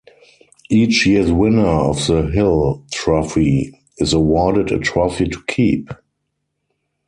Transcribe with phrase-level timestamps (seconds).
[0.71, 5.89] Each year's winner of the Hill Trophy is awarded a trophy to keep.